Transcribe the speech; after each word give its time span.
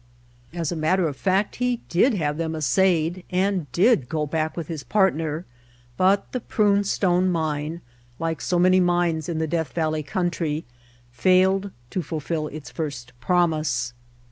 As 0.51 0.71
a 0.71 0.75
matter 0.75 1.07
of 1.07 1.15
fact 1.15 1.57
he 1.57 1.79
did 1.87 2.15
have 2.15 2.37
them 2.37 2.55
assayed 2.55 3.23
and 3.29 3.71
did 3.71 4.09
go 4.09 4.25
back 4.25 4.57
with 4.57 4.67
his 4.67 4.81
partner; 4.83 5.45
but 5.95 6.31
the 6.31 6.39
Prune 6.39 6.79
[^73] 6.79 6.79
White 6.79 6.79
Heart 6.79 6.79
of 6.79 6.79
Mojave 6.79 6.91
Stone 6.95 7.29
Mine, 7.29 7.81
like 8.17 8.41
so 8.41 8.57
many 8.57 8.79
mines 8.79 9.29
in 9.29 9.37
the 9.37 9.45
Death 9.45 9.73
Valley 9.73 10.01
Country, 10.01 10.65
failed 11.11 11.69
to 11.91 12.01
fulfill 12.01 12.47
its 12.47 12.71
first 12.71 13.13
promise. 13.19 13.93